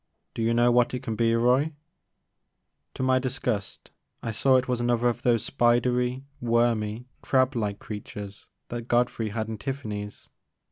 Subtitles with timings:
[0.33, 1.73] Do you know what it can be, Roy?
[2.95, 3.91] To my disgust
[4.23, 9.59] I saw it was another of those spidery wormy crablike creatures that Godfrey had in
[9.59, 10.27] TiflFany*s.